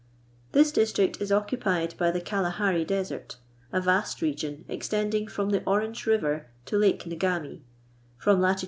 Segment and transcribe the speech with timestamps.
[0.53, 3.37] This district is occupied by the Kalahari desert,
[3.71, 7.59] a vast region extending from the Orange River to Lake Ngami,
[8.17, 8.59] from lat.